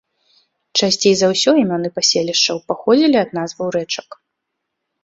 [0.79, 4.09] Часцей за ўсё імёны паселішчаў паходзілі ад назваў рэчак.